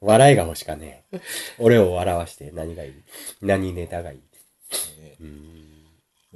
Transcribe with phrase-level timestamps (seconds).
[0.00, 1.20] 笑いが欲しかねえ。
[1.58, 2.92] 俺を笑わして何がいい？
[3.42, 4.20] 何ネタがいい？
[5.20, 5.24] う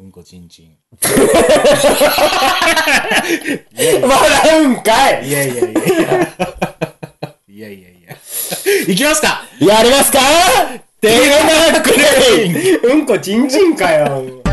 [0.06, 0.10] ん。
[0.12, 0.76] こちんちん。
[3.74, 5.28] 笑うんかい！
[5.28, 5.74] いやいやいやいや。
[7.48, 7.88] いやいや
[8.88, 9.42] いきますか！
[9.60, 10.18] やりますか？
[11.00, 14.43] テーマクレイうんこちんちんかよ。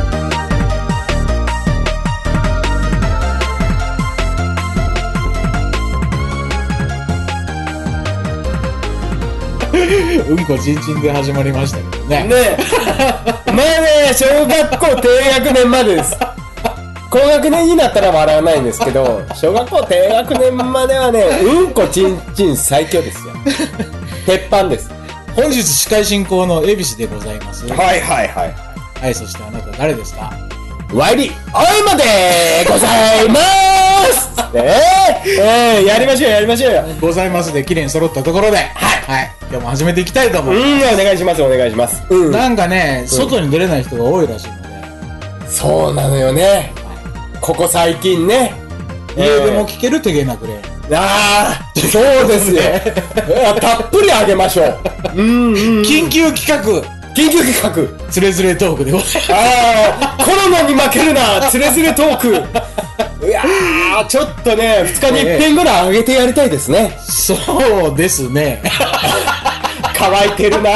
[10.17, 12.23] うんこちんちんで始まりましたけどね。
[12.23, 12.57] ねえ。
[13.51, 16.17] まあね、小学校低学年までです。
[17.09, 23.33] 高学年になったら笑わないんですけど、小学校低学年まではね、うんこちんちん最強ですよ。
[24.25, 24.89] 鉄板です。
[25.35, 27.67] 本日司会進行の恵比寿でございます。
[27.67, 28.55] はいはいはい。
[29.01, 30.31] はい、そしてあなた誰ですか？
[30.93, 32.03] ワイリー、おいまで
[32.67, 33.39] ございま
[34.11, 34.65] すね
[35.25, 36.83] え、えー、やりましょうやりましょうよ。
[36.99, 38.65] ございますで綺麗に揃ったところで、はい。
[38.65, 39.31] はい。
[39.49, 40.53] 今日も始めていきたいと思う。
[40.53, 42.03] うん、お願いしますお願いします。
[42.09, 42.31] うん。
[42.31, 46.73] なんかね、外に出れない人が多いらしいので、そうなのよね。
[47.39, 48.53] ここ最近ね。
[49.15, 50.61] 家でも聞ける手げなくれ。
[50.93, 52.61] ああ、そうですよ。
[53.61, 54.79] たっぷりあげましょう。
[55.15, 55.81] うんうん。
[55.83, 58.09] 緊急企画、緊急企画。
[58.09, 59.33] つれづれトークでございます。
[59.33, 62.27] ああ、コロナに負けるな、つれづれトーク。
[63.25, 66.97] いやー、ちょっとね、二日に一遍ぐらいあげてやりたいですね。
[67.07, 67.35] そ
[67.93, 68.61] うですね。
[69.93, 70.71] 乾いてるな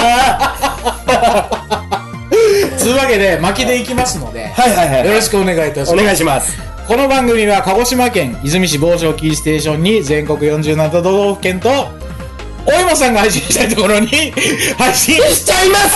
[2.78, 5.06] つうわけで、巻きでいきますので、はいはいはい。
[5.08, 6.06] よろしくお願いいたしおます。
[6.06, 6.58] 願いします。
[6.88, 11.88] この番組は鹿児島県出水市某所キーステーションに全国47都道府県と、
[12.66, 14.08] お芋さんが配信したいところに
[14.78, 15.96] 配信しちゃいます。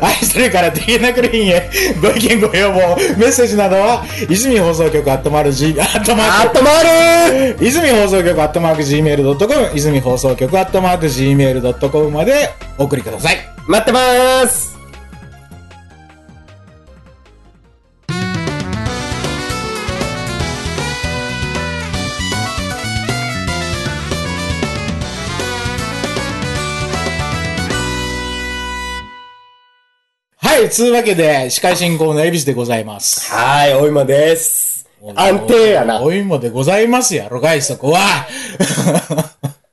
[0.00, 7.64] 愛するからできなくれんへご意見ご要望メッセージなどは泉放送局アットマーク G アットマーあっとまるク。
[7.64, 13.38] 泉放送局アットマーク Gmail.com 泉放送局アットマーク Gmail.com までお送りください。
[13.66, 14.73] 待ってまーす
[30.64, 34.88] いつうわけで司会進行の恵比寿でございますはーい、お芋です。
[35.14, 36.00] 安定やな。
[36.00, 38.26] お芋でございますやろがいそこは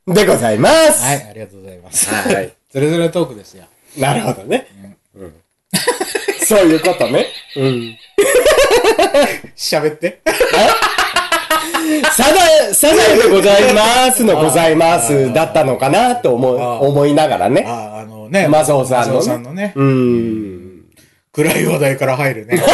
[0.06, 1.02] でございます。
[1.02, 2.52] はいありがとうございますはい。
[2.70, 3.64] それぞれトークですよ
[3.96, 4.66] なるほどね。
[5.16, 5.34] うん。
[6.44, 7.26] そういうことね。
[7.56, 7.96] うん。
[9.56, 10.20] 喋って
[12.14, 17.64] サザエ、サザエでございますのございますだったのかなと思う、あ思いながらね。
[17.66, 20.61] ああのねマサオさんのねマサオさんのねうーん。
[21.32, 22.62] 暗い話題から入るね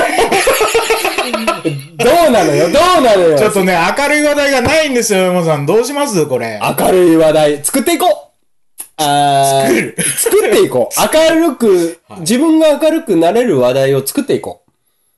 [1.96, 3.38] どうなのよ、どうなのよ。
[3.38, 5.66] ちょっとね、明るい話題がないんですよ、山さん。
[5.66, 6.26] どうします？
[6.26, 6.60] これ。
[6.78, 10.94] 明るい話題、作っていこうあー作る作っていこう。
[11.34, 14.62] 明るく、自分が明るくなれる話題を作っていこ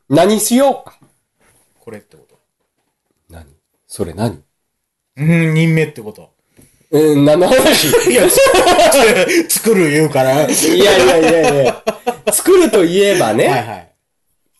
[0.08, 0.14] う。
[0.14, 0.96] 何しようか。
[1.78, 2.38] これってこと。
[3.30, 3.44] 何？
[3.86, 4.42] それ何？
[5.16, 6.29] うん、任命ってこと。
[6.92, 7.88] うん、何の話？
[8.10, 8.28] いや、
[9.48, 10.30] 作る言うから。
[10.30, 11.84] はいいやいやいやいや。
[12.32, 13.88] 作るといえばね、はい。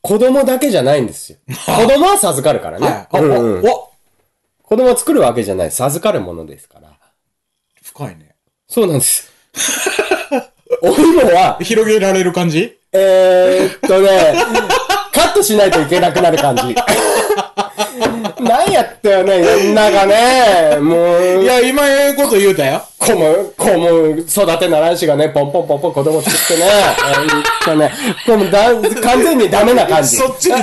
[0.01, 1.39] 子供だけじゃないんですよ。
[1.49, 2.87] 子供は授かるからね。
[3.11, 3.23] はい。
[3.23, 5.73] うんお、うん子供は作るわけじゃない。
[5.73, 6.91] 授かるものですから。
[7.83, 8.37] 深いね。
[8.69, 9.29] そうなんです。
[10.83, 12.79] お芋は、広げられる感じ？
[12.93, 14.35] えー、っとね、
[15.13, 16.63] カットしないといけなくなる感じ。
[18.41, 20.77] なんやったよね、世の中ね。
[20.81, 22.83] もう、いや、今ええこと言うたよ。
[22.99, 26.71] 子も、子も育てならんしがね、ポンポンポンポン子供作ってね。
[27.67, 27.93] えーね、
[28.25, 28.69] これもだ
[29.03, 30.17] 完全にダメな感じ。
[30.17, 30.61] そっちに。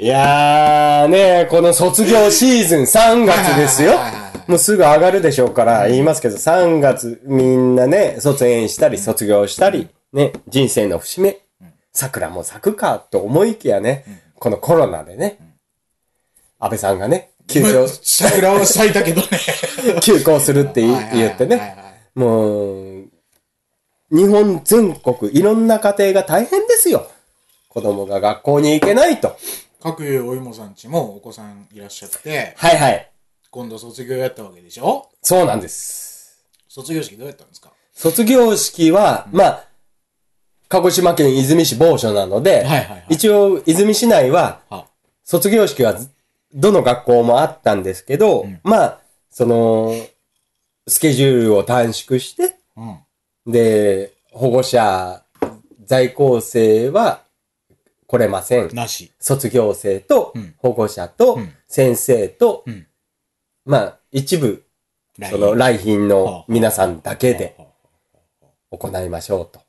[0.00, 3.98] いやーね、この卒業シーズン3月ですよ。
[4.46, 11.38] もうすぐ上がるでしょうから、言いますけど、3月みんなね、卒園したり、卒業したり、ね、人生の節目、
[11.92, 14.04] 桜も咲くかと思いきやね、
[14.38, 15.38] このコロナでね、
[16.58, 19.28] 安倍さんがね、休校、桜は咲いたけどね。
[20.02, 21.76] 休校するって言ってね、
[22.14, 23.08] もう、
[24.10, 27.10] 日本全国いろんな家庭が大変ですよ。
[27.68, 29.36] 子供が学校に行けないと。
[29.82, 33.10] 各有お芋さんちもお子さんいらっしゃって、はいはい。
[33.50, 35.08] 今度卒業やったわけでしょ？
[35.22, 36.42] そうなんです。
[36.68, 37.70] 卒業式どうやったんですか？
[37.94, 39.67] 卒業式は、まあ、
[40.68, 43.06] 鹿児島県出水市某所なので、はいはいはい。
[43.10, 44.86] 一応出水市内は、は。
[45.24, 46.10] 卒業式はず
[46.54, 49.00] どの学校もあったんですけど、まあ、
[49.30, 49.92] その、
[50.86, 53.52] スケジュールを短縮して、うん。
[53.52, 55.22] で、保護者、
[55.84, 57.22] 在校生は
[58.06, 58.74] 来れません。
[58.74, 59.12] なし。
[59.20, 60.54] 卒業生とうん。
[60.58, 61.52] 保護者とうん。
[61.66, 62.86] 先生とうん。
[63.64, 64.64] まあ、一部、
[65.18, 67.56] 来その来賓の皆さんだけで
[68.70, 69.67] 行いましょうと。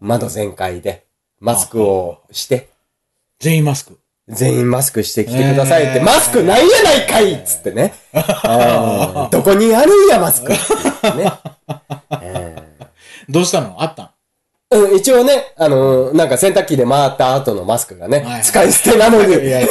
[0.00, 1.04] 窓全開で、
[1.40, 2.68] マスクをして、
[3.38, 3.98] 全員マスク。
[4.28, 7.94] 全員マスクしてきてくださいって、えーマスクないやないかいっつってね。
[8.12, 10.62] うんどこにあるんや、マスクって
[11.02, 11.32] 言ってね。
[13.28, 13.76] どうしたの？
[13.80, 14.10] あったん？
[14.70, 19.68] うん、一応ね、あのーなんか洗濯機で回った後のマスクがね、はいはい使い捨てなのに、いや、 煮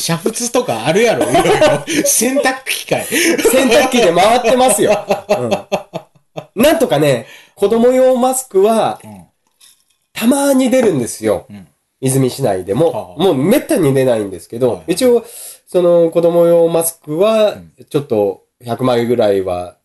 [0.00, 2.06] 沸とかあるやろ、いろいろ。
[2.06, 3.04] 洗濯機械。
[3.04, 5.04] 洗濯機で回ってますよ。
[6.56, 7.26] うん、なんとかね、
[7.60, 9.26] 子供用マスクは、ん
[10.14, 11.46] たまに出るんですよ。
[11.52, 11.68] ん。
[12.00, 12.90] 泉市内でも。
[12.90, 15.26] はあもうめったに出ないんですけど、一応、
[15.66, 17.58] その子供用マスクは、
[17.90, 19.76] ちょっと100枚ぐらいは、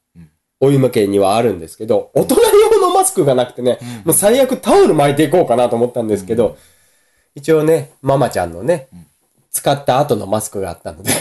[0.61, 6.57] お湯向けにはあるんですけど、大人用のマスクがなくてね、もう最悪タオル巻いていこうかなと思ったんですけど、
[7.35, 8.87] 一応ね、ママちゃんのね、
[9.51, 11.11] 使った後のマスクがあったので、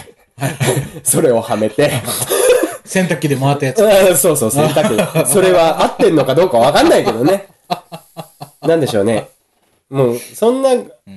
[1.02, 1.90] それをはめて、
[2.84, 3.80] 洗濯機で回ったやつ。
[3.82, 5.26] うんそうそう、洗濯機。
[5.30, 7.46] それは合ってんのかどうかわかんないけどね。
[8.62, 9.28] なんでしょうね。
[9.90, 10.70] もう、そんな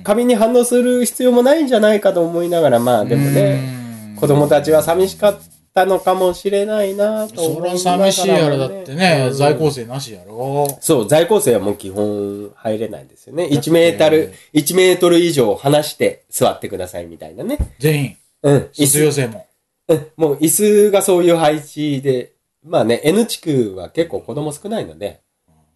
[0.04, 5.38] カビに反応する必要もないんじゃないかと思いながら、まあでもね、子供たちは寂しかっ
[5.74, 8.12] たのかもしれないなと思いながらも、ね。
[8.12, 10.78] 寂しいやろ、だってね、在校生なしやろ。
[10.80, 13.44] そう、在校生はもう基本入れないんですよね。
[13.44, 17.58] 1メートル、1メートル以上離して座ってくださいみたいなね。
[17.78, 18.16] 全員。
[18.42, 18.56] うん。
[18.74, 19.47] 椅卒業子、生も。
[19.88, 22.32] う んもう椅子がそういう配置で、
[22.64, 25.20] まあね、N 地区は結構子供少ないので、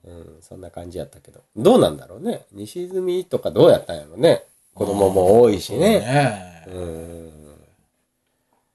[0.04, 1.42] うん、そんな感じやったけど。
[1.56, 2.46] どうなんだろうね。
[2.52, 4.44] 西住とかどうやったんやろね。
[4.74, 6.00] 子供も多いしね。
[6.00, 7.32] ねうん。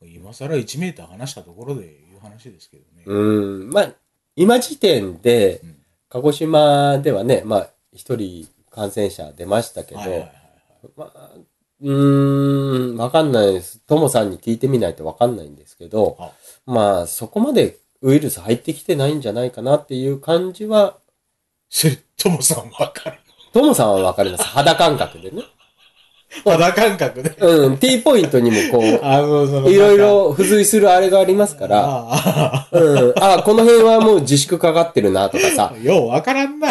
[0.02, 3.04] 今更1メーター離したところでいう話ですけどね。
[3.06, 3.14] う
[3.66, 3.70] ん。
[3.70, 3.94] まあ、
[4.36, 5.62] 今時点で、
[6.10, 10.02] 鹿児島ではね、まあ、一人感染者出ましたけど、
[10.96, 11.32] まあ、
[11.82, 13.80] うーん、わかんないです。
[13.80, 16.32] ともさんに聞いてみないとわかんないんですけどあ、
[16.66, 20.98] まあ、そこまでウイルス入ってきてないんじゃないかなっていう感じは、
[21.70, 23.18] それ、ともさんわかる。
[23.54, 24.44] ともさんはわかります。
[24.44, 25.44] 肌感覚でね。
[26.44, 27.36] 肌感覚で。
[27.40, 36.70] うん、T ポイントにもこ う、いろいろ付随するあれがありますから、あうん、あ、この辺はもう自粛かかってるなとかさあ、 ようわからんな。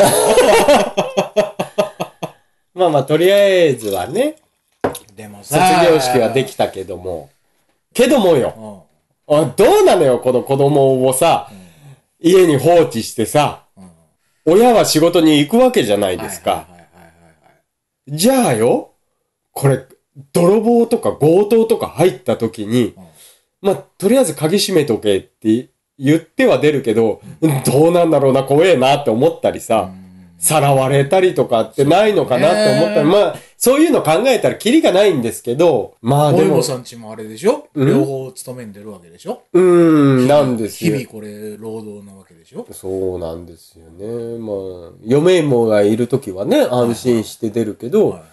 [2.75, 4.37] まあまあ、とりあえずはね、
[5.16, 7.30] でも卒さ、業式はできたけども、
[7.94, 8.84] けどもよ、
[9.28, 9.38] うん。
[9.38, 11.50] あどうなのよ、この子供をさ、
[12.20, 13.64] 家に放置してさ、
[14.44, 16.68] 親は仕事に行くわけじゃないですか。
[18.06, 18.92] じゃあよ、
[19.52, 19.86] これ、
[20.32, 22.94] 泥棒とか強盗とか入った時に、
[23.62, 27.22] まあ、とりあえず鍵閉めとけって言っては出るけど、
[27.64, 29.90] どうなんだろうな、怖えなって思ったりさ、
[30.38, 33.12] さらわれたりとかってないのかなって思ったり、ね。
[33.12, 37.69] まあ、そういうの考えたらキリがないんですけど、まあでもさんちもあれでしょ？
[37.75, 39.43] うん両方勤めんでるわけでしょ？
[39.53, 39.62] うー
[40.25, 40.97] ん、なんですよ。
[40.97, 42.67] 日々これ、労働なわけでしょ？
[42.73, 44.38] そうなんですよね。
[44.38, 44.53] ま
[44.91, 48.29] あ、嫁もがいるときはね、安心して出るけど、はいはい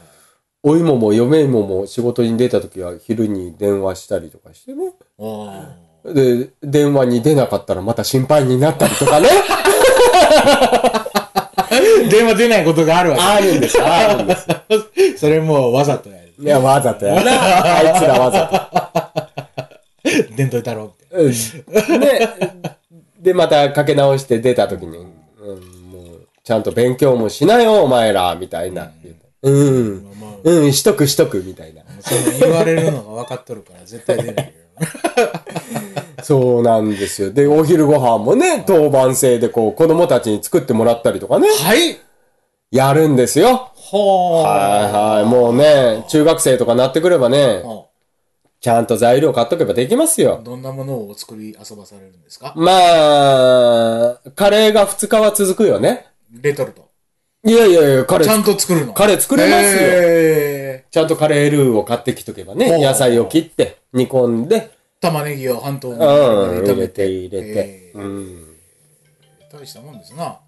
[0.66, 4.94] お芋も嫁芋も仕事に出たときは昼に電話したりとかしてね。
[5.20, 5.75] あ
[6.06, 9.28] で、電話に出なかったらまた心配になったりとかね。
[12.13, 14.48] あ電話出ないことがあるわあるんですよ、あるんです。
[15.18, 16.33] それもうわざとやる。
[16.39, 17.31] いや、わざとやな。
[17.77, 19.12] あいつらわざ
[20.36, 20.94] 伝統太郎。
[22.00, 22.29] で、
[23.20, 25.05] で、またかけ直して出たときに、うん、
[25.91, 28.91] もう、ちゃんと勉強もしなよ、お前ら、みたいな。
[29.41, 30.08] うん。
[30.43, 31.84] うん、しとくしとく、みたいな。
[32.01, 34.51] その言われるのが分かっとるから絶対出ないよ。
[36.24, 37.32] そうなんですよ。
[37.32, 41.98] で、お昼ご飯もね、当番制でこう、子供たちに作ってもらったりとかね、はい
[42.72, 43.72] やるんですよ。
[43.75, 44.48] ほー。
[44.48, 45.25] はいはい。
[45.25, 47.86] もうね、中学生とかなってくればね、は
[48.62, 50.42] ちゃんと材料買っとけばできますあよ。
[50.44, 52.53] どんなものをお作り遊ばされるんですか？
[52.56, 56.08] まあ、カレーが2日は続くよね。
[56.32, 56.89] レトルト。
[57.46, 59.68] いやいやいや、カレちゃんー、と作るのカレー作れますよ。
[59.70, 64.70] へちゃんとカレールーを買ってきとけばね、野菜を切って、煮込んで、ー
[65.03, 66.93] 玉ねぎを半島にうん、入れ炒めて。
[66.93, 67.91] て入れてへ。
[67.93, 68.57] ーうん。
[69.51, 70.39] 大したもんですな。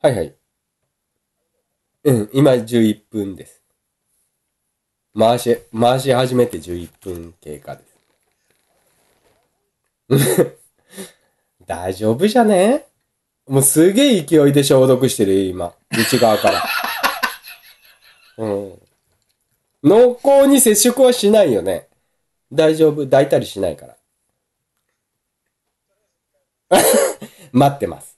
[0.00, 0.34] はいはい。
[2.04, 3.60] うん、今11分です。
[5.18, 7.82] 回し、回し始めて11分経過で
[10.18, 10.46] す。
[11.66, 12.84] 大丈夫じゃね？
[13.48, 15.74] もうすげえ勢いで消毒してるよ、今。
[15.90, 16.62] 内側から。
[18.38, 18.71] うん。
[19.82, 21.88] 濃厚に接触はしないよね。
[22.52, 23.04] 大丈夫。
[23.04, 23.96] 抱いたりしないから。
[27.52, 28.16] 待ってます。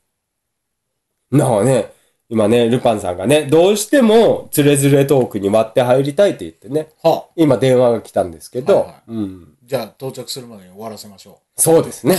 [1.30, 1.92] なあね、
[2.28, 7.30] 今ね、ルパンさんがね、どうしても、つれづれトークに割って入りたいって言ってね、はあ。
[7.36, 9.54] 今電話が来たんですけど、はいはいうん。
[9.64, 12.16] じゃあ到着するまでに終わらせましょそうですね。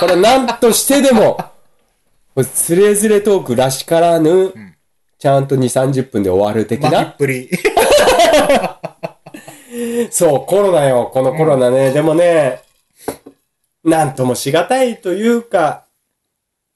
[0.00, 1.38] これ何としてでも、
[2.54, 4.54] つれづれトークらしからぬ、
[5.18, 6.64] ちゃんと2、30分で終わるう。
[6.66, 7.06] 的巻きっな。
[7.12, 7.50] ぷり。
[10.10, 11.92] そう、コロナよ、このコロナね。
[11.92, 12.60] でもね、
[13.84, 15.84] なんともしがたいというか、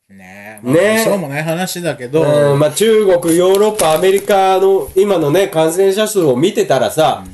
[0.09, 0.67] ねえ。
[0.67, 7.25] まあそうもない話だけど、うん、まあ中国、ヨーロッパ、アメリカの今のね、感染者数を見てたらさ、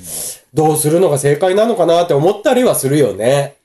[0.53, 3.57] どうするのが正解なのかなって思ったりはするよね。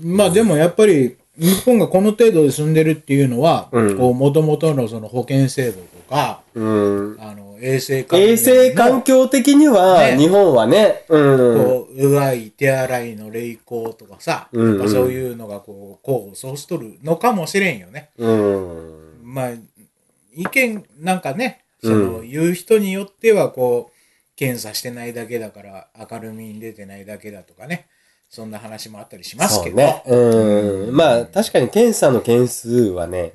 [0.00, 7.16] まあでもやっぱり、日本がこの程度で住んでるっていうのは、うんこう、元々のその保険制度とか、うん。
[7.20, 11.64] あの、衛生環衛生環境的には、ね日本はね、うん。
[11.64, 18.10] こう、うがい、手洗いの励行とかさ、うんうんまあそういうのがこう、こう、そうしとるのかもしれんよね。
[18.18, 19.20] うん。
[19.22, 19.50] まあ、
[20.34, 27.86] 意見なんかね、その、言う人によっては、こう、検査してないだけだから、明るみに出てないだけだとかね、
[28.30, 30.02] そんな話もあったりしますけど、ね。
[30.06, 30.96] うん。
[30.96, 33.32] まあ、確かに検査の件数はね、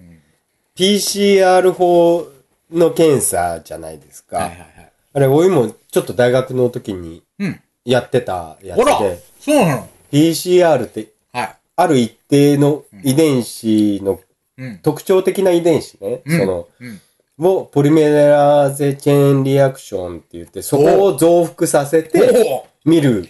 [0.75, 2.27] PCR 法
[2.73, 4.37] の検査じゃないですか。
[4.37, 4.91] はいはいはい。
[5.13, 7.59] あれ、おいもちょっと大学の時にうん。
[7.85, 11.55] やってたやつほらで、そうなの PCR ってはい。
[11.75, 14.19] ある一定の遺伝子の
[14.57, 14.79] うん。
[14.79, 17.01] 特徴的な遺伝子ね、うんその、うん。
[17.39, 23.27] をポリメラーゼチェーンリアクションって言って、そこを増幅させて見る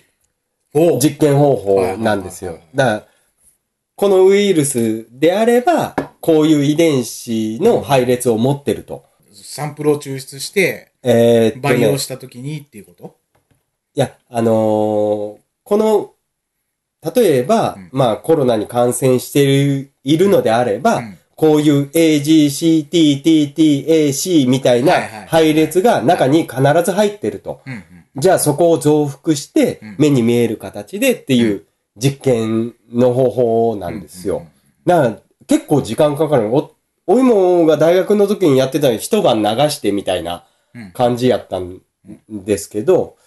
[0.73, 2.59] 実験方法なんですよ。
[2.75, 3.03] だから、
[3.95, 9.05] このウイルスであれば、こういう遺伝子の配列を持ってると。
[9.33, 13.15] サンプルを抽出して、えー培養したときにっていうこと？
[13.95, 16.11] いや、あのーこの、
[17.15, 17.89] 例えば、うん。
[17.91, 21.17] まあコロナに感染しているいるのであれば、うん。
[21.35, 21.89] こういう
[23.13, 24.93] AGCTTTAC みたいな
[25.27, 27.61] 配列が中に必ず入ってると。
[28.15, 29.95] じゃあそこを増幅してうん。
[29.97, 31.65] 目に見える形でっていう
[31.97, 34.45] 実験の方法なんですよ。
[34.85, 36.49] だから結構時間かかる。
[37.07, 41.81] お、おいもが大学の時にやってたのに一晩流してみたいなうん感じやったん
[42.29, 43.17] ですけど、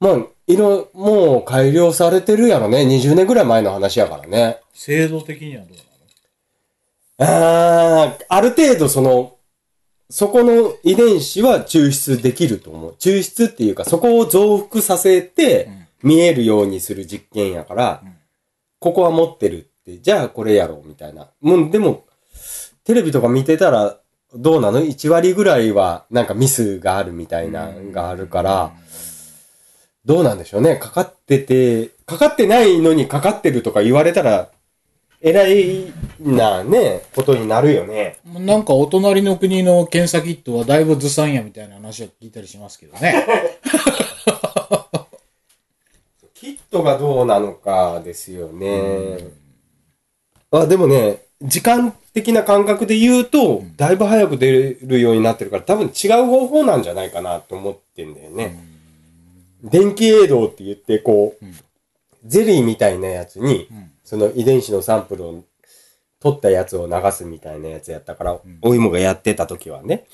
[0.00, 2.78] まあ、いろ、もう改良されてるやろね。
[2.84, 4.60] 20年ぐらい前の話やからね。
[4.74, 5.76] 制度的にはどう
[7.18, 9.36] あーある程度その、
[10.10, 12.96] そこの遺伝子は抽出できると思う。
[12.98, 18.12] 抽出っていうか、そこを増幅させてうん見えるようにする実験やから、うん
[18.80, 21.28] ここは持ってるって、じゃあこれやろうみたいな。
[21.40, 22.02] もう、でも、
[22.84, 23.98] テレビとか見てたら、
[24.34, 28.72] どうなの ?1 割ぐらいはなんかミスがあるみたいなのがあるから、
[30.04, 30.76] どうなんでしょうね？
[30.76, 34.48] かかってて、かかってないのにかかってるとか言われたら、
[35.20, 38.18] えらいなね、ことになるよね。
[38.24, 43.14] なんかお隣の国の検査キットはだいぶずさんやみたいな話を聞いたりしますけどね。
[46.34, 49.18] キットがどうなのかですよね。
[50.50, 58.58] あ、でもね、時間的な感覚で言うと、だいぶ早く出るようになってるから、多分違う方法なんじゃないかなと思ってんだよね。
[59.62, 61.44] 電気映像って言って、こう、
[62.24, 63.68] ゼリーみたいなやつに、
[64.04, 65.44] その遺伝子のサンプルを
[66.20, 70.04] 取ったやつを流すみたいなやつやったから、お芋がやってた時はね、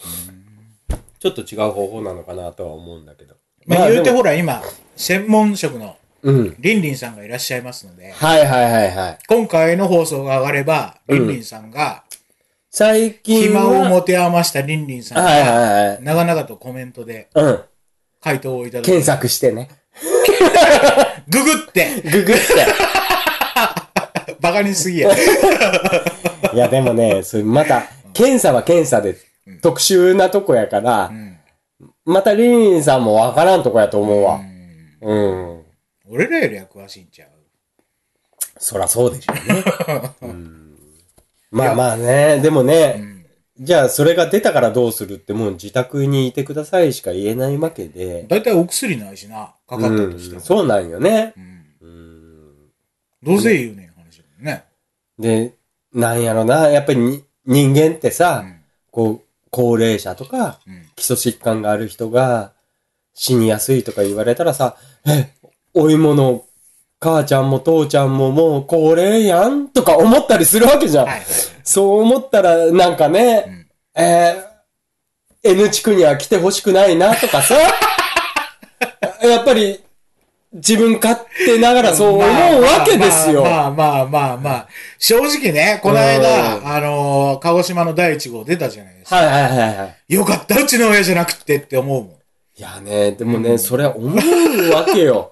[1.18, 3.34] ちょっと違う方法なのかなとは思うんだけど。
[3.66, 4.62] まあ言うてほら今、
[4.96, 6.56] 専門職のうん。
[6.58, 9.18] リンリンさんがいらっしゃいますので、はいはいはいはい。
[9.28, 12.04] 今回の放送が上がれば、リンリンさんが、
[12.70, 13.86] 最近暇は。
[13.86, 16.02] を持て余したリンリンさんはいはいが、はい。
[16.02, 17.60] 長々とコメントでうん。
[18.20, 19.68] 回答をいただき検索してね。
[21.28, 22.42] ググって、ググって。
[24.40, 25.10] バカにしすぎや。
[26.52, 29.16] いやでもね、それまた、検査は検査で
[29.62, 31.38] 特殊なとこやから、ん
[32.04, 34.40] またリンリンさんもわからんとこやと思うわ。
[35.02, 35.57] うん。
[36.08, 37.28] 俺らよりは詳しいんちゃう？
[38.58, 39.64] そらそうでしょうね。
[40.22, 40.78] うん。
[41.50, 43.26] まあまあね、でもね、
[43.58, 48.24] じゃあそれが出たからどうするってもう自宅にいてくださいしか言えないわけで。
[48.28, 50.34] だいたいお薬ないしな、かかったとしても。
[50.36, 50.40] うん。
[50.40, 51.34] そうなんよね。
[53.22, 54.64] どうせ言うねん話だもんね。
[55.18, 55.54] で、
[55.92, 58.60] なんやろな、やっぱりに人間ってさ、うん。
[58.90, 60.86] こう、高齢者とか、うん。
[60.94, 62.52] 基礎疾患がある人が
[63.14, 65.32] 死にやすいとか言われたらさ、え、
[65.78, 66.44] お芋の
[67.00, 71.04] 母ちゃんも父ちゃんももう高齢やんとか思ったりするわけじゃん。
[71.06, 71.24] はいはい。
[71.62, 74.48] そう思ったら、なんかね、えー
[75.44, 77.54] N 地区には来てほしくないなとかさ、
[79.22, 79.80] やっぱり、
[80.52, 83.44] 自分勝手ながらそう思うわけですよ。
[83.44, 84.68] まあまあまあまあまあ。
[84.98, 89.16] 正直ね、この間、あのー、鹿児島の第一号出たじゃないですか。
[89.16, 90.14] はいはいはいはい。
[90.14, 92.17] よかった、うちの親じゃなくてって思うもん。
[92.58, 95.30] いやね、でもね、それは思うわけよ。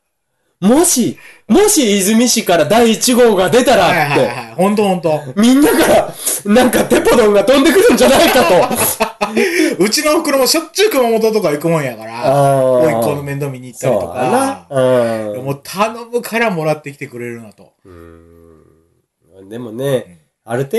[0.60, 4.54] もし、もし泉市から第1号が出たらはいって、はいはい。
[4.54, 5.18] ほんとほんと。
[5.34, 8.54] みんなから、なんかテポドンが飛んでくるんじゃないかと。
[9.82, 14.66] うちの袋もしょっちゅう熊本とか行くもんやから、あー甥っ子の面倒見に行ったりそうとだなか。。
[14.70, 15.44] うん。
[15.46, 17.72] もう頼むからもらってきてくれるなと。
[19.48, 20.78] でもね、ある程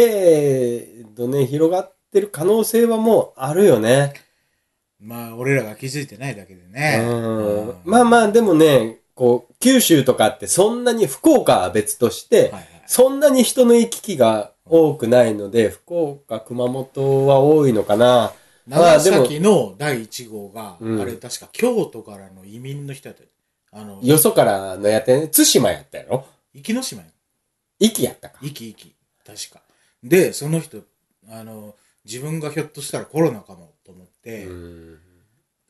[1.15, 4.13] 度ね、広がってる可能性はもうあるよね。
[5.01, 6.99] まあ、俺らが気づいてないだけでね。
[7.01, 18.33] うんまあまあ、でもね、こう、九州とかってそんなに福岡は別として、はいはいそんなに人の行き来が多くないので、福岡、熊本は多いのかな。
[18.65, 23.29] ま長崎の第1号が、うんあれ確か京都からの移民の人やったよ
[23.73, 26.25] あの、よそからのやってね、対馬やったやろ？
[26.55, 27.07] 壱岐島や。
[27.79, 28.39] 壱岐やったか。
[28.41, 28.95] 壱岐壱岐。
[29.23, 29.61] 確か。
[30.03, 30.79] で、その人、
[31.29, 31.75] あの、
[32.05, 33.71] 自分がひょっとしたらコロナかも。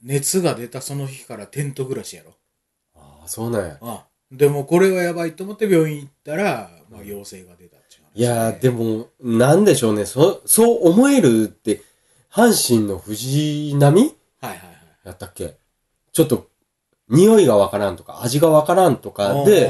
[0.01, 2.35] 熱が出たその日からテント暮らしやろ。
[2.95, 3.77] ああ、そうなんや。
[3.81, 10.05] あでもこれはやばいと思って病院行ったら、まあ陽性が出たっていう話いやー、でも、なんでしょうね。
[10.05, 11.81] そ、そう思えるって、
[12.31, 14.67] 阪神の藤波はいはいはい。
[15.05, 15.55] やったっけ？
[16.11, 16.47] ちょっと、
[17.09, 19.69] 匂いがわからんとか、味がわからんとかで、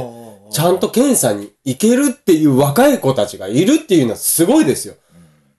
[0.52, 4.96] ちゃんと検査に行けるっていう若い子たちがいるっていうのはすごいですよ。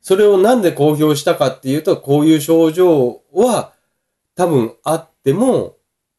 [0.00, 3.72] それをなんで公表したかっていうと、こういう症状は
[4.34, 5.76] 多分あっても、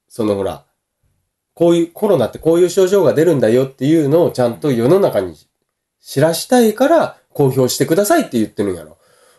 [0.08, 0.66] そのほら、
[1.54, 5.36] こういう、コロナってこういう症状が出るんだよっていうのをちゃんと世の中に
[6.02, 8.98] 知らしたいから公表してくださいって言ってるんやろ。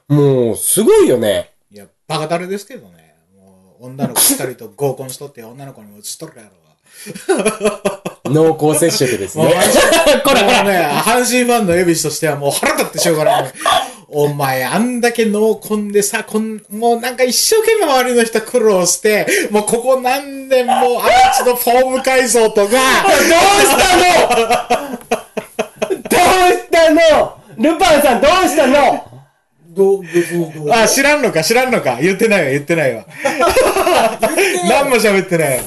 [0.08, 1.52] もう、すごいよね。
[1.70, 3.14] いや、バカだれですけどね。
[3.36, 6.62] もう、女の子二人と合コンしとって女の子にも移しとるやろ
[8.24, 9.52] 濃厚接触ですね。
[10.24, 13.52] これこれね、阪神ファンのエビシとしてはもう腹立ってしょうがない。
[14.14, 24.52] お前、あんだけ濃紺でさ、こん、もうなんか一生懸命周りの人苦労して、もうここ何年も、あいつのフォーム改造とか、どうしたの？
[25.88, 27.38] どうしたの？
[27.56, 29.08] ルパンさんどうしたの？
[29.68, 30.04] どう。
[30.70, 31.98] あ、知らんのか、知らんのか。
[32.02, 33.06] 言ってないわ、言ってないわ。
[34.68, 35.62] 何も喋ってないわ。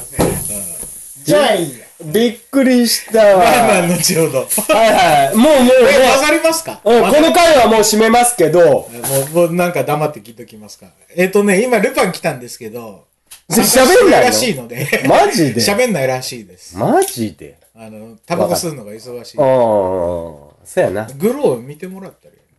[1.24, 3.38] じゃあいいびっくりしたわ。
[3.38, 4.46] まあまあ、はい後ほど。
[4.74, 5.36] はい。
[5.36, 6.80] もうもうえ、わもかりますか？
[6.84, 8.88] う、うん、この回はもう締めますけど、も
[9.32, 10.86] う、もうなんか黙って聞いときますか。
[11.14, 13.06] えっ、とね、今、ルパン来たんですけど、
[13.50, 14.26] し喋んないの？
[14.26, 15.60] らしいので、マジで？
[15.60, 16.76] 喋んないらしいです。
[16.76, 17.58] マジで？
[17.74, 21.06] あの、タバコ吸うのが忙しいああ。、そうやな。
[21.16, 22.58] グロー見てもらったらいいよね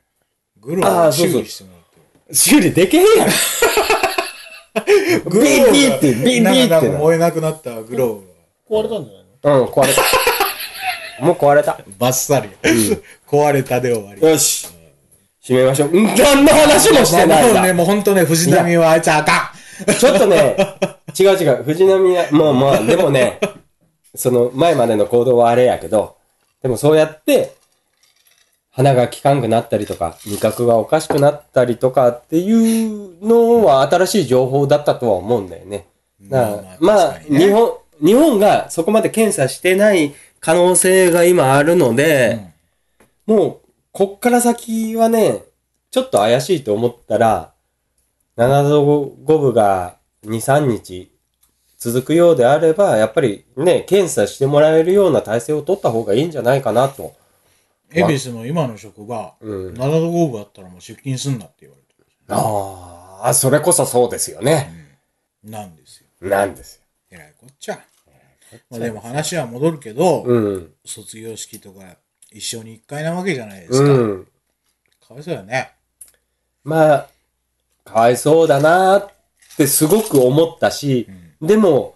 [0.60, 1.82] グロー修理してもらっ
[2.28, 2.36] て。
[2.36, 3.28] 修理できへんやん。
[5.26, 8.28] グローがビービーってビービーってななんかなんか燃えなくなったグローが。
[8.70, 9.27] 壊れたんじゃないの？
[9.48, 10.02] うん、壊れた。
[11.24, 11.80] もう壊れた。
[11.98, 12.50] バッサリ。
[13.28, 14.22] 壊れたで終わり。
[14.22, 14.68] よし。
[15.44, 15.90] 締めましょう。
[15.90, 19.54] うん何の話もしてないもうね、もう本当ね、藤波はあいつあか
[20.00, 20.58] ちょっとね、
[21.18, 23.40] 違う違う、藤波は、もうまあ、でもね、
[24.16, 26.16] その前までの行動はあれやけど、
[26.62, 27.56] でもそうやって、
[28.72, 35.88] 鼻が効かんくなったりとか、味覚がおかしくなったりとかっていうのは新しい情報だったとは思うんだよね。
[36.22, 42.54] だからまあまあまあ、確かにね日本、日本がそこまで検査してない可能性が今あるので、
[43.26, 45.44] もう、こっから先はね、
[45.92, 47.54] ちょっと怪しいと思ったら、
[48.38, 51.12] 7度5分が2、3日
[51.78, 57.16] 続くようであれば、やっぱりね、検査してもらえるような体制を取った方がいいんじゃないかなと。
[57.94, 57.98] ん。
[58.00, 61.88] 恵比寿の今の職場、うん7度5分あったらもう出勤すんなって言われて
[62.30, 64.98] ああ、それこそそうですよね。
[65.44, 65.50] る。
[65.52, 66.30] なんですよ。
[66.30, 66.82] なんですよ。
[67.12, 67.80] えらいこっちゃ。
[68.70, 70.74] まあでも話は戻るけど、うん。
[70.86, 71.98] 卒業式とか
[72.32, 73.92] 一生に一回なわけじゃないですか。
[73.92, 74.28] うん。
[75.06, 75.72] かわいそうだよね。
[76.64, 77.08] まあ、
[77.86, 79.10] かわいそうだなっ
[79.58, 81.08] てすごく思ったし、
[81.42, 81.94] でも、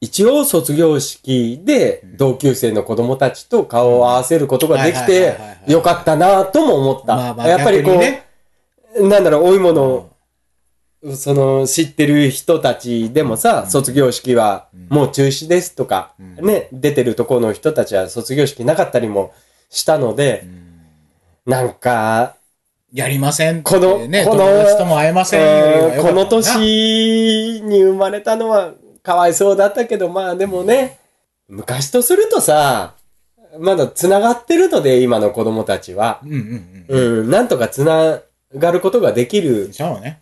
[0.00, 7.46] 一応卒業式で同級生の子供たちと顔を合わせることができはいてよかったなとも思った。
[7.46, 7.98] やっぱりこ
[8.98, 10.11] う、なんだろう、多いもの、
[11.16, 19.34] その知ってる人たちでもさ、卒業式はもう中止ですとか、ね、出てるところの人たちは卒業式なかったりも
[19.68, 20.46] したので、
[21.44, 22.36] なんか、
[22.92, 24.44] やりませんってこの、ね、この、
[26.02, 31.00] この年に生まれたのはかわいそうだったけど、まあでもね、
[31.48, 32.94] 昔とするとさ、
[33.58, 36.20] まだ繋がってるので、今の子供たちは。
[36.24, 36.32] うん
[36.88, 38.20] うんうん、なんとか繋
[38.56, 39.72] がることができるうん。
[39.72, 40.20] そうね。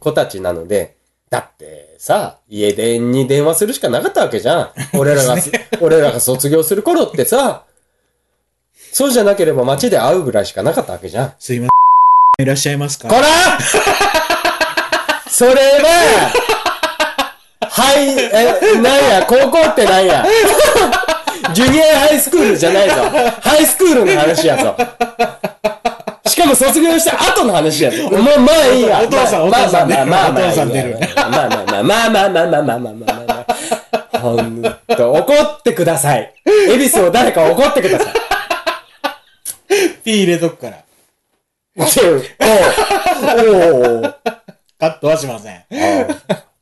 [0.00, 0.96] 子たちなので、
[1.30, 4.70] だってさ、家電に電話するしかなかったわけじゃん。
[4.98, 5.36] 俺らが、
[5.80, 7.62] 俺らが卒業する頃ってさ、
[8.92, 11.32] そうじゃなければ街で会うぐらいしかなかったわけじゃん。
[11.38, 11.66] すいま
[12.38, 12.46] せん。
[12.46, 13.08] いらっしゃいますか？
[13.08, 13.22] こら
[15.30, 16.32] それは、
[17.60, 20.24] はい、え、なんや、高校ってなんや？
[21.54, 22.94] ジュニアハイスクールじゃないぞ。
[23.40, 24.76] ハイスクールの話やぞ。
[26.38, 28.04] しかも卒業した後の話やぞ。
[28.04, 29.00] もう、まあいいや。
[29.02, 33.46] お父さんまあお父さんまあまあまあまあまあまあまあまあまあまあまあまあまあまあまあま
[34.12, 34.18] あ。
[34.20, 36.32] ほんと、怒ってください。
[36.46, 38.14] 恵比寿を誰か怒ってください。
[40.04, 40.84] ピー入れとくから。
[41.76, 41.86] おう
[43.84, 44.14] おう
[44.78, 45.64] カットはしません。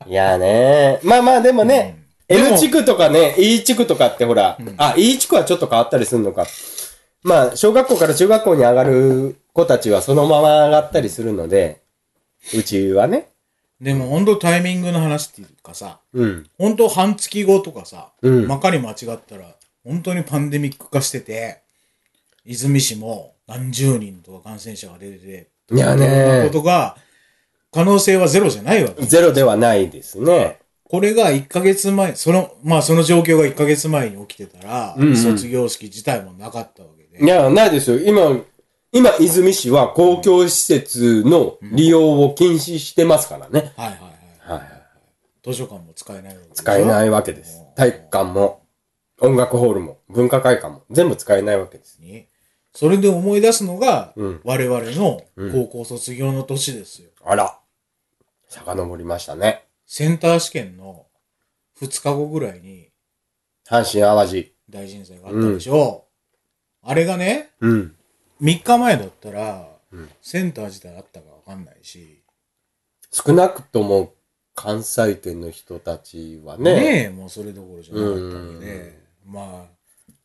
[0.07, 0.99] いやね。
[1.03, 6.47] まあまあでもね、でも N 地区とかね、E 地区とかってほら、あ、E 地区はちょっと変わったりするのか。
[7.27, 11.81] まあ、小学校から中学校に上がる子たちはそのまま上がったりするので、
[12.55, 13.27] うちはね。
[13.81, 16.49] でも本当タイミングの話っていうかさ、うん。
[16.57, 21.61] 本当半月後とかさ、うんまかり間違ったら、本当にパンデミック化してて、
[22.45, 26.95] 泉市も何十人とか感染者が出てて、いやねことが、
[27.73, 29.05] 可能性はゼロじゃないわけ。
[29.05, 30.59] ゼロではないですね。
[30.85, 36.89] これが1ヶ月前、その、まあその状況が1ヶ月前に起きてたら、うんうん卒業式自体もなかったわ。
[37.19, 37.99] いや、ないですよ。
[37.99, 38.43] 今、
[38.91, 43.73] 今、泉市は公共施設の利用を禁止してますからね。
[43.75, 43.99] はいはい
[44.39, 44.59] はい。
[44.59, 44.69] はい。
[45.43, 47.63] 図書館も使えないわけ使えないわけです。
[47.75, 48.61] 体育館も、
[49.19, 51.99] 音楽ホールも、文化会館も、全部使えないわけです。
[51.99, 52.27] に。
[52.73, 57.09] それで思い出すのが、うん我々の高校卒業の年ですよ。
[57.25, 57.59] あら。
[58.49, 59.65] 遡りましたね。
[59.85, 61.07] センター試験の
[61.81, 62.89] 2日後ぐらいに
[63.67, 64.53] 阪神淡路。
[64.69, 66.06] 大震災があったでしょう。
[66.87, 67.95] あれがね、うん。
[68.41, 70.09] 3日前だったら、うん。
[70.21, 72.23] センター自体あったかわかんないし、
[73.11, 74.13] 少なくとも
[74.55, 79.77] 関西店の人たちはね、ねえ、もうそれどころじゃなかったわけで、まあ、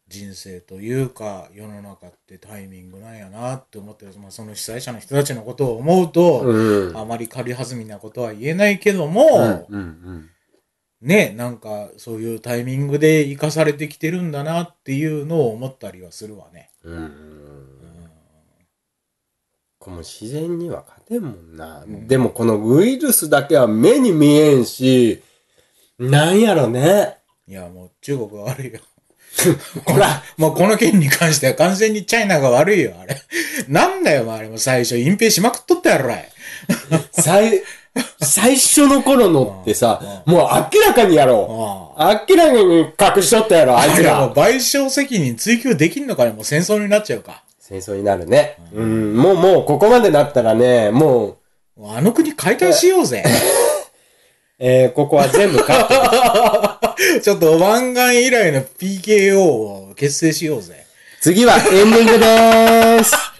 [0.06, 6.96] 人生というか、世の中ってタイミングなんやなって思ってる、まあ、その被災者の人たちのことを思うと、うん。
[6.96, 10.28] あまり軽はずみなことは言えないけども、うんうん
[11.02, 16.70] ね、なんかそういうタイミングで生かされてきてるんだなっていうのを思ったりはするわね。
[16.84, 16.94] うん。
[16.94, 17.12] うん。
[19.80, 21.84] この自然には勝てんもんな。
[22.06, 25.20] でもこのウイルスだけは目に見えんし、
[25.98, 27.18] なんやろね。
[27.48, 28.80] いや、もう中国が悪いよ。
[29.86, 33.20] ほら、もうこの件に関しては完全にチャイナが悪いよ、あれ。
[33.66, 36.30] なんだよ、あれも最初隠蔽しまくっとったやろ、あれ。
[37.12, 37.62] 最、
[38.20, 40.40] 最初の頃のってさ、もう
[40.74, 42.00] 明らかにやろう。
[42.00, 43.94] あ明らかに隠しとったやろ、あいあ。
[43.94, 44.34] ついや、も。
[44.34, 47.42] 賠償責任追及できんのかね、もう戦争になっちゃうか。
[47.58, 48.56] 戦争になるね。
[48.72, 51.38] うん、もうもうここまでなったらね、も
[51.76, 53.24] う、もうあの国解体しようぜ。
[54.58, 57.20] えー、ここは全部カット。
[57.20, 60.86] ちょっと湾岸以来の PKO を結成しようぜ。
[61.20, 63.31] 次はエンディングでーす。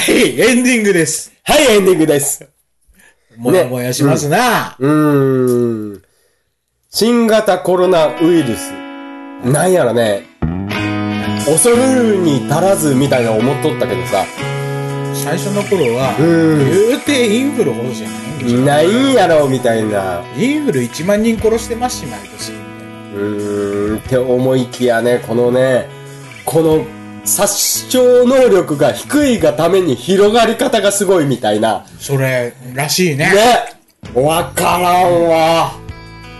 [0.00, 1.30] はい、エンディングです。
[1.44, 2.48] はい、エンディングです。
[3.36, 4.74] もやもやしますな。
[4.78, 6.02] うーん。
[6.88, 8.72] 新型コロナウイルス。
[9.44, 10.22] なんやろね。
[11.44, 14.24] 恐るに足らずみたいな思っとったけどさ。
[15.12, 18.60] 最初の頃は、うん言うてインフルほどじゃないんでしょ。
[18.60, 20.24] ないんやろみたいな。
[20.34, 22.52] インフル1万人殺してますし、毎年。
[22.52, 23.98] みたいなうーん。
[23.98, 25.90] って思いきやね、このね、
[26.46, 31.86] この殺傷能力が低いがために広がり方がすごいみたいな。
[31.98, 33.32] それ、らしいね。
[34.14, 34.20] ね。
[34.20, 35.72] わからんわ。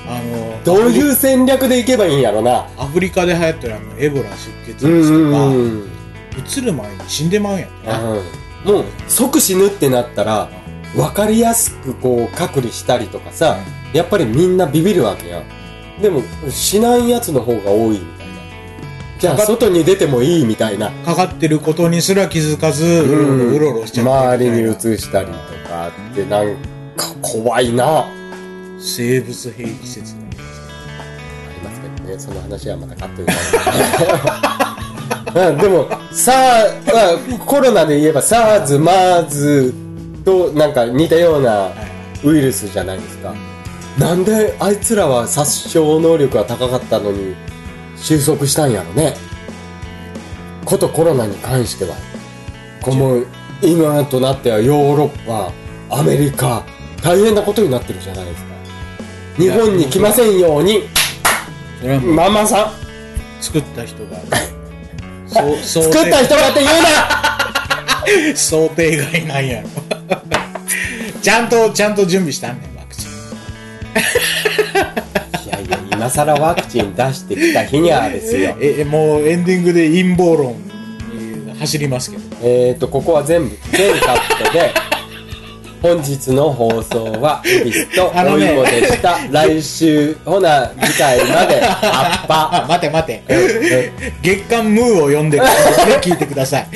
[0.07, 2.67] あの、どういう戦略でいけばいいんやろな。
[2.79, 5.91] アフリカで流行ってるあの、エボラ出血とか、うんうん。
[6.37, 8.13] 移る前に死んでまうんやってな。
[8.13, 10.51] うんもう即死ぬってなったら、
[10.95, 13.57] 分かりやすくこう隔離したりとかさ、
[13.93, 16.03] やっぱりみんなビビるわけやん。
[16.03, 18.20] でも、死なんやつの方が多いみ。
[19.21, 20.91] じゃあ、外に出てもいいみたいな。
[21.05, 25.33] かかってることにすら気づかず、うろうろしちゃって周りにみ移したりと
[25.69, 26.57] かってなん
[26.97, 28.07] か怖いな。
[28.81, 30.25] 生物兵器説があ
[31.53, 33.23] りますけどね、その話はまたカット
[35.35, 35.49] で。
[35.49, 39.75] うん、でも、さあ、まあコロナで言えば SARS、MERS
[40.25, 41.71] となんか似たような
[42.25, 43.35] ウイルスじゃないですか。
[43.99, 47.35] なんであいつらは殺傷能力が高かったのに
[48.03, 49.15] 収束したんやろね。
[50.65, 51.95] ことコロナに関しては。
[52.83, 53.23] この
[53.63, 55.53] 今となってはヨーロッパ、
[55.95, 56.65] アメリカ、
[57.03, 58.51] 大変なことになってるじゃないですか。
[59.37, 60.83] 日本に来ませんように、
[61.81, 62.73] それはもうママさ
[63.41, 64.17] 作った人が。
[65.29, 69.69] そう、想作った人がって言うな想定外なんやろ。
[71.23, 73.11] ちゃんと、ちゃんと準備したんねん、ワクチン。
[75.47, 78.57] いやいや、今更ワクチン出してきた日にはですよ。
[78.61, 82.23] え、えもうエンディングで陰謀論に走りますけど。
[82.43, 84.73] えーと、ここは全部、全カットで、
[85.83, 89.19] 本日の放送は、エビスとおいもでした。
[89.33, 92.51] 来週、ほな、次回まで、アッパ。
[92.53, 93.23] あ、待て待て。
[93.29, 93.91] え
[94.23, 95.87] 月刊ムーを読んでください。
[95.87, 96.69] で聞いてください。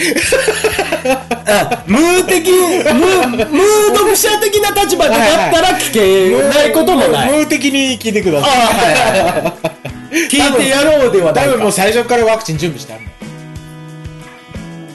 [1.87, 7.31] ムー的、ムー、ムー読者的な立場でだったら聞けないこともない。
[7.31, 8.47] ムー的に聞いてくださ
[9.71, 9.74] い。
[10.15, 11.73] 聞いてやろうではない多分もうか。
[11.73, 13.05] 最初からワクチン準備してある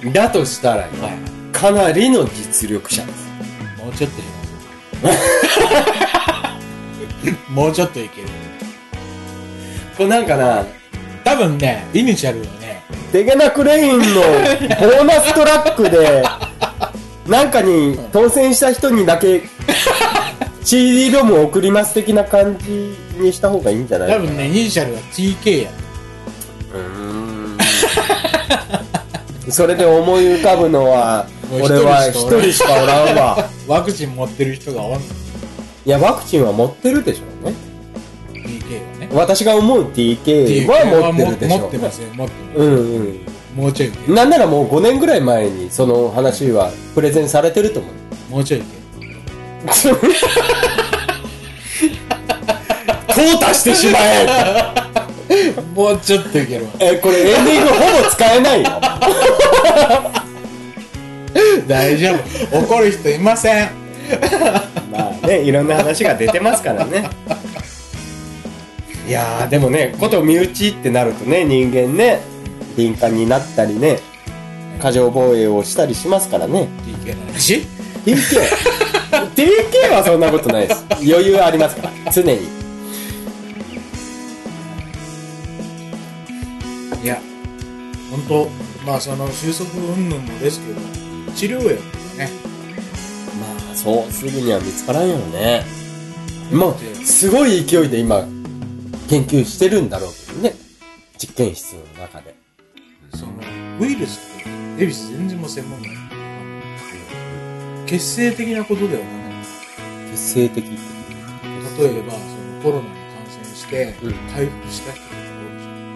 [0.03, 0.13] の。
[0.13, 0.87] だとしたらよ、
[1.51, 3.27] かなりの実力者です。
[3.77, 4.21] もうちょっと
[5.01, 5.19] 減らそ
[7.49, 7.51] う。
[7.51, 8.27] もうちょっといける。
[9.97, 10.65] これなんかな、
[11.25, 16.23] 多分ね、イニシャルはね、デゲナクレインのボーナストラックで、
[17.27, 19.41] なんかに当選した人にだけ
[20.63, 25.71] CD ロムを送ります的な感じにした方がいいんじゃない多分ね、イニシャルは TK や。
[26.73, 27.09] うーん
[29.51, 33.49] それで思い浮かぶのは、もう俺は一一人しかおらんわ。
[33.67, 34.99] ワクチン持ってる人がおんの。
[34.99, 35.01] い
[35.89, 37.55] や、ワクチンは持ってるでしょうね。
[38.33, 39.09] TK はね。
[39.11, 42.59] 私が思う TK は持ってるでしょう、持ってますよ、持ってます。
[42.59, 43.19] うんうん。
[43.55, 43.91] もうちょい。
[44.07, 47.89] なんならもう5年ぐらい前にその話はプレゼンされてると思
[48.29, 48.35] う。
[48.35, 48.61] もうちょい
[53.09, 55.61] 淘汰してしまえる。
[55.75, 56.71] もうちょっといけるわ。
[56.79, 58.81] え、これエンディングほぼ使えないよ。
[61.67, 62.15] 大丈
[62.51, 62.59] 夫。
[62.59, 63.69] 怒る人いません。
[64.91, 67.09] まあね、いろんな話が出てますからね。
[69.07, 72.21] いやー、でもね、こと身内ってなるとね、人間ね、
[72.75, 73.99] 敏感になったりね、
[74.79, 76.67] 過剰防衛をしたりしますからね。
[77.05, 77.65] TK の話。
[79.11, 80.85] TK はそんなことないです。
[80.91, 82.47] 余裕ありますから、常に。
[87.03, 87.21] いや、
[88.11, 88.49] 本当
[88.85, 90.81] まあその収束云々もですけど、
[91.33, 91.75] 治療薬
[92.17, 92.31] がね、
[93.39, 95.63] まあ、そうすぐには見つからんよね。
[96.51, 98.25] もう、すごい勢いで今、
[99.09, 100.55] 研究してるんだろうけどね。
[101.17, 102.35] 実験室の中で。
[103.13, 103.33] その、
[103.79, 106.08] ウイルスって、エビス全然もう専門ない。
[107.89, 109.09] 結成的なことではな
[110.11, 110.75] 結成的って。
[110.75, 110.77] い。
[110.77, 115.15] 例えば、そのコロナに感染してうん、回復した人とか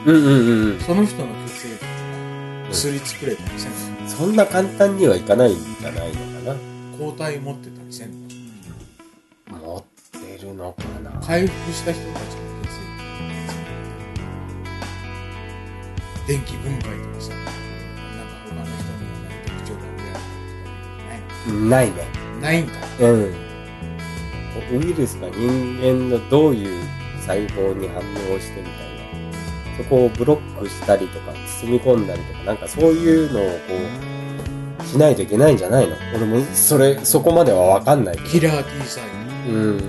[0.06, 0.73] おるじうんうんうんうん。
[0.73, 0.79] ゃん。
[0.79, 1.91] その人の血液とか、
[2.71, 3.71] 薬作れたりせん
[4.03, 6.60] のそんな簡単にはいかないんじゃないのか
[6.97, 8.27] 抗体持ってたりせん
[9.51, 9.60] のな。
[9.60, 9.84] 持っ
[10.19, 11.12] てるのかな。
[11.23, 12.69] 回復した人たちの血
[16.25, 17.53] 液電気分解とかさ、
[21.51, 22.08] ないね。
[22.41, 22.73] ないんか。
[22.99, 23.34] うん。
[24.71, 26.84] ウイルスが人間のどういう
[27.21, 28.01] 細胞に反応
[28.39, 29.77] してみたいな。
[29.77, 33.73] そこをブロックしたりとか、包み込んだりとか、なんかそういうのをこ
[34.82, 35.95] う、しないといけないんじゃないの？
[36.15, 38.17] 俺もそれ、そこまではわかんない。
[38.19, 39.01] キラー T 細
[39.47, 39.51] 胞。
[39.51, 39.82] うん。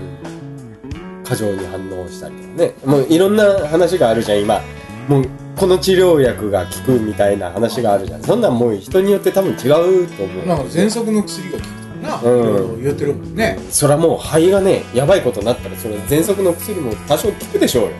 [1.22, 2.74] 過剰に反応したりとかね。
[2.84, 4.60] もういろんな話があるじゃん、今。
[5.08, 8.22] もう、この治療薬が効くみたいな話があるじゃん。
[8.22, 10.46] そんなんもう人によって多分違うと思う。
[10.46, 11.68] なんか喘息の薬が効く
[12.02, 13.58] な、うん言ってるもんね。
[13.70, 17.90] それはもう肺がね、やばいことになったら、それ喘息の薬も多少効くでしょうよ。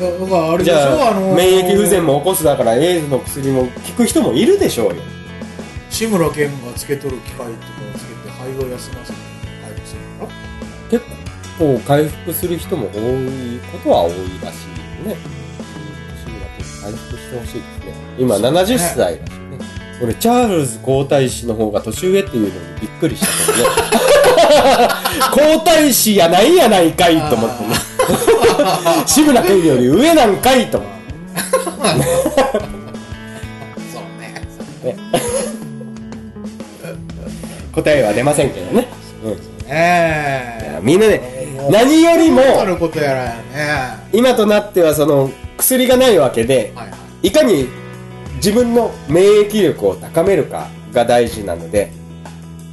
[0.00, 4.96] だだからあれでじしょ、ゃあ、あのー免疫不全も起こすだから、エイズの薬も効く人もいるでしょうよ。
[5.90, 9.18] 志村けんがつけとる機械とかをつけて肺を休ませて
[9.62, 10.26] 回復するの？
[10.26, 10.32] か
[10.90, 11.04] 結
[11.58, 14.10] 構回復する人も多いことは多い
[14.42, 14.64] らし
[15.04, 15.35] いよね。
[16.86, 17.94] 回復してほしいですね。
[18.18, 19.58] 今70歳だしね。
[20.00, 23.74] 俺、チャールズ皇太子の方が年上っていうのにびっくりしたけどね。
[25.32, 27.74] 皇太子やないやないかいと思ってね。
[29.06, 30.96] 志村けんより上なんかいと思って。
[33.92, 34.20] そう
[34.84, 34.96] ね。
[37.74, 38.86] 答えは出ませんけどね。
[39.24, 39.36] うん。
[39.68, 44.08] ええみんなねもう何よりもあることやらやね。
[44.12, 47.28] 今となってはその薬がないわけで、はいはい。
[47.28, 47.68] いかに
[48.36, 51.90] 自分の免疫力を高めるかが大事なので、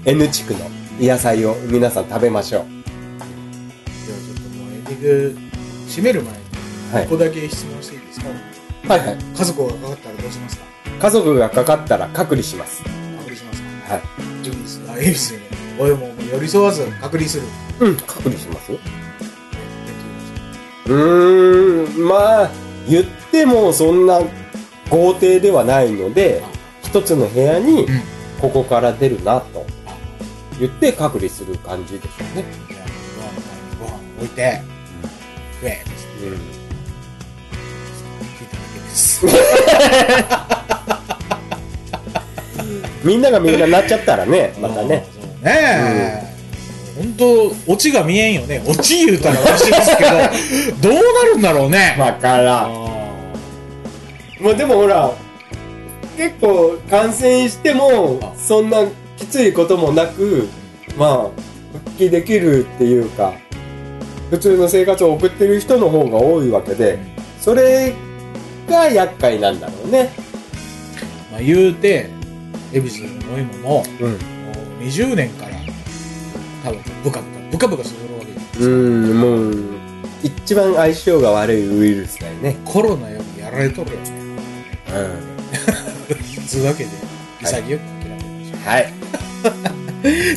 [0.05, 0.59] N 地区の
[0.99, 2.65] 野菜を皆さん食べましょう。
[2.65, 5.37] ではちょっともうエンディング
[5.87, 6.39] 締める前に、
[6.93, 8.27] はいここだけ質問していいですか？
[8.93, 9.17] はいはい。
[9.17, 10.65] 家族がかかったらどうしますか？
[10.99, 12.83] 家族がかかったら隔離します。
[12.83, 13.93] 隔離しますか？
[13.95, 14.03] はい。
[14.45, 15.33] エビス、あ、エビス、
[15.79, 17.43] おいも寄り添わず隔離する。
[17.79, 18.79] うん、隔離しますよ。
[20.85, 22.51] うーん、まあ、
[22.87, 24.21] 言っってもそんな
[24.91, 26.43] 豪邸ではないので、
[26.83, 28.01] 一つの部屋にうん。
[28.39, 29.65] ここから出るなと
[30.59, 32.45] 言って隔離する感じでしょうね。
[33.79, 34.61] ご飯置いて、
[35.61, 35.83] 食え
[36.21, 36.27] うん。
[36.29, 36.35] 聞
[38.43, 39.25] いただけです。
[43.03, 43.21] みん。
[43.21, 43.59] ながみん。
[43.59, 45.07] ななっちゃったらね、またね。
[45.41, 46.32] ねえ。
[46.95, 48.63] 本当オチが見えんよね。
[48.67, 50.09] オチ言うたらおしいですけど、
[50.81, 50.99] どうな
[51.33, 51.95] るんだろうね。
[51.99, 52.65] わからん。
[52.65, 52.93] あ
[54.39, 55.11] まあでもほら、
[56.17, 58.85] 結構感染してもあ、そんな
[59.17, 60.47] きついこともなく、
[60.97, 61.41] まあ、
[61.85, 63.33] 復帰できるっていうか、
[64.29, 66.99] 普通の生活を送ってる人の方が多いわけで、
[67.39, 67.93] それ
[68.69, 70.11] が厄介なんだろうね。
[71.31, 72.09] まあ言うて、
[72.73, 74.13] 恵比寿の飲み物も、もうん。
[74.13, 74.17] う
[74.81, 75.52] 20年から、
[76.63, 78.65] 多分ブカブカ、ブカブカするわけじゃないですか。
[78.65, 79.55] うん、もう、
[80.23, 82.55] 一番相性が悪いウイルスだよね。
[82.63, 84.11] コロナよりやられとるよね。
[84.87, 84.91] う
[86.43, 86.45] ん。
[86.47, 86.89] つうわけで、
[87.41, 88.93] 潔く諦めましょはい。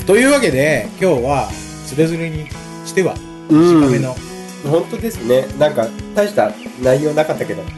[0.01, 0.05] う。
[0.05, 1.49] というわけで、今日は、
[1.87, 2.49] つれづれに
[2.85, 3.15] しては、
[3.49, 4.17] う短めの、
[4.65, 5.47] 本当ですね。
[5.61, 5.87] なんか、
[6.17, 6.51] 大した
[6.83, 7.69] 内容なかったけど、そ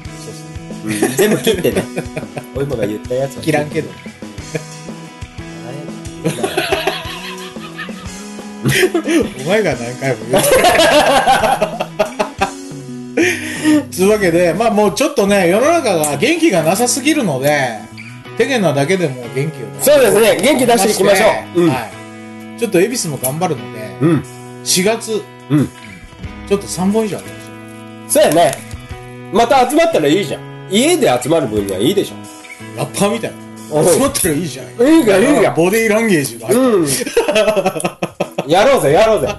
[0.86, 1.08] うですね。
[1.16, 1.84] 全部切ってね。
[2.56, 3.90] おいもが言ったやつは切らんけど。
[9.44, 10.44] お前が何回も言う
[13.90, 17.78] つうわけで、まあもうちょっとね、世の中が元気がなさすぎるので、
[18.36, 20.40] 手間なだけでも元気を出そうですね。
[20.40, 21.26] 元気出していきましょ
[21.56, 21.62] う。
[21.62, 21.70] うん。
[21.70, 21.74] は
[22.56, 22.60] い。
[22.60, 24.24] ちょっと恵比寿も頑張るので、うん。
[24.64, 25.68] 4月、うん。
[26.48, 28.52] ちょっと3本以上ありましそうやね。
[29.32, 30.40] また集まったらいいじゃん。
[30.70, 32.14] 家で集まる分にはいいでしょ。
[32.14, 32.18] ょ
[32.78, 33.36] ラッパーみたいな。
[33.84, 34.66] 集まったらいいじゃん。
[34.66, 36.58] いいじゃんいいじゃんボディーランゲージがある。
[36.58, 36.88] うん。
[38.48, 39.28] やろうぜ、やろうぜ。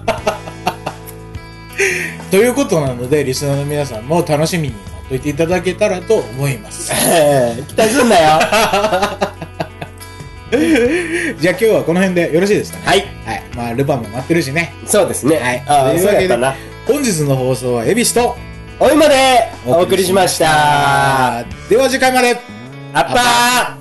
[2.31, 6.91] ということなので、リスナーの皆さんも楽しみに待っといていただけたらと思います。
[7.67, 8.39] 期待すんなよ。
[11.39, 12.79] じゃあ今日はこの辺でよろしいですか？
[12.79, 12.85] ね。
[12.85, 13.07] はい。
[13.25, 13.43] はい。
[13.55, 14.73] まあ、ルパンも待ってるしね。
[14.85, 15.37] そうですね。
[15.37, 16.55] はいああ、そうやったな。
[16.87, 18.35] 本日の放送は恵比寿と
[18.79, 21.43] おいまでお送りしました。
[21.69, 22.35] では次回まで
[22.93, 23.78] アッパー